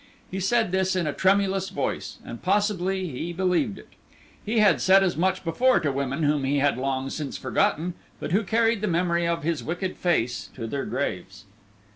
He 0.31 0.39
said 0.39 0.71
this 0.71 0.95
in 0.95 1.05
a 1.05 1.13
tremulous 1.13 1.69
voice, 1.69 2.17
and 2.25 2.41
possibly 2.41 3.07
he 3.09 3.31
believed 3.33 3.77
it. 3.77 3.89
He 4.43 4.57
had 4.57 4.81
said 4.81 5.03
as 5.03 5.15
much 5.15 5.43
before 5.43 5.79
to 5.79 5.91
women 5.91 6.23
whom 6.23 6.43
he 6.43 6.57
had 6.57 6.75
long 6.75 7.11
since 7.11 7.37
forgotten, 7.37 7.93
but 8.19 8.31
who 8.31 8.41
carried 8.41 8.81
the 8.81 8.87
memory 8.87 9.27
of 9.27 9.43
his 9.43 9.63
wicked 9.63 9.97
face 9.97 10.49
to 10.55 10.65
their 10.65 10.85
graves. 10.85 11.45